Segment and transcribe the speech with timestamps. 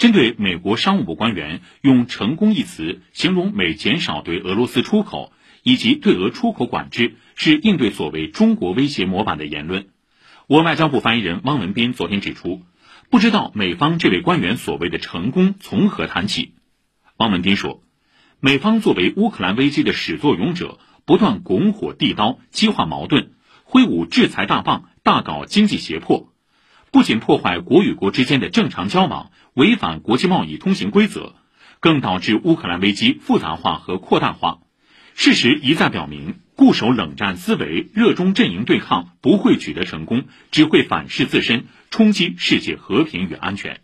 [0.00, 5.30] 针对美国商务部官员用“成功”一词形容美减少对俄罗斯出口
[5.62, 9.88] 以及对俄出口管制是应对所谓中国威胁模板的言论，
[10.46, 12.62] 我外交部发言人汪文斌昨天指出，
[13.10, 16.54] 不知道美方这位官员所谓的成功从何谈起。
[17.18, 17.82] 汪文斌说，
[18.40, 23.32] 美方作为乌克兰危机的始作俑者，不断拱火递刀，激化矛盾，
[23.64, 26.29] 挥舞制裁大棒，大搞经济胁迫。
[26.92, 31.34] 不仅破坏国与国之间的正常交往，违反国际贸易通行规则，
[31.78, 34.58] 更导致乌克兰危机复杂化和扩大化。
[35.14, 43.80] 事实一再表明，固守冷战思维、热衷阵营对抗不会取得成功，只会反噬自身，冲击世界和平与安全。